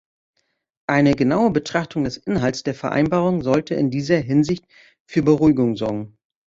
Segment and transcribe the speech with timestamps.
[0.87, 4.65] Eine genaue Betrachtung des Inhalts der Vereinbarung sollte in dieser Hinsicht
[5.05, 6.17] für Beruhigung sorgen.